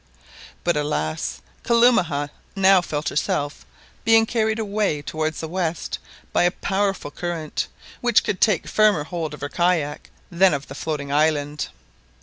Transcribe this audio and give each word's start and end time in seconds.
But, 0.63 0.75
alas! 0.75 1.41
Kalumah 1.63 2.31
now 2.55 2.81
felt 2.81 3.09
herself 3.09 3.67
being 4.03 4.25
carried 4.25 4.57
away 4.57 5.03
towards 5.03 5.41
the 5.41 5.47
west 5.47 5.99
by 6.33 6.41
a 6.41 6.49
powerful 6.49 7.11
current, 7.11 7.67
which 8.01 8.23
could 8.23 8.41
take 8.41 8.65
firmer 8.65 9.03
hold 9.03 9.35
of 9.35 9.41
her 9.41 9.47
kayak 9.49 10.09
than 10.31 10.55
of 10.55 10.67
the 10.67 10.73
floating 10.73 11.11
island! 11.13 11.67